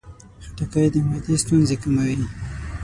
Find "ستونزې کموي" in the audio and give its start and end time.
1.43-2.25